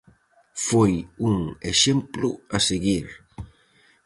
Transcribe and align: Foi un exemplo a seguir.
Foi 0.67 0.93
un 1.29 1.35
exemplo 1.71 2.29
a 2.55 2.57
seguir. 2.69 3.05